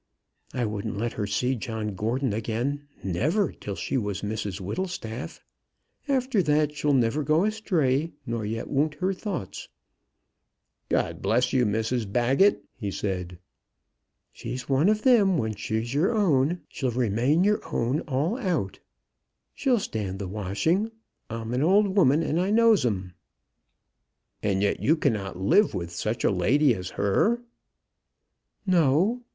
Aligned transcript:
I 0.51 0.65
wouldn't 0.65 0.97
let 0.97 1.13
her 1.13 1.27
see 1.27 1.53
John 1.55 1.89
Gordon 1.93 2.33
again, 2.33 2.87
never, 3.03 3.51
till 3.51 3.75
she 3.75 3.97
was 3.97 4.23
Mrs 4.23 4.59
Whittlestaff. 4.59 5.41
After 6.07 6.41
that 6.41 6.75
she'll 6.75 6.95
never 6.95 7.21
go 7.21 7.43
astray; 7.45 8.11
nor 8.25 8.43
yet 8.43 8.67
won't 8.67 8.95
her 8.95 9.13
thoughts." 9.13 9.69
"God 10.89 11.21
bless 11.21 11.53
you! 11.53 11.67
Mrs 11.67 12.11
Baggett," 12.11 12.63
he 12.73 12.89
said. 12.89 13.37
"She's 14.31 14.67
one 14.67 14.89
of 14.89 15.03
them 15.03 15.37
when 15.37 15.53
she's 15.53 15.93
your 15.93 16.15
own 16.15 16.61
she'll 16.67 16.89
remain 16.89 17.43
your 17.43 17.61
own 17.71 17.99
all 18.07 18.39
out. 18.39 18.79
She'll 19.53 19.77
stand 19.77 20.17
the 20.17 20.27
washing. 20.27 20.89
I'm 21.29 21.53
an 21.53 21.61
old 21.61 21.95
woman, 21.95 22.23
and 22.23 22.41
I 22.41 22.49
knows 22.49 22.83
'em." 22.87 23.13
"And 24.41 24.63
yet 24.63 24.79
you 24.79 24.97
cannot 24.97 25.37
live 25.37 25.75
with 25.75 25.91
such 25.91 26.23
a 26.23 26.31
lady 26.31 26.73
as 26.73 26.89
her?" 26.97 27.43
"No! 28.65 29.21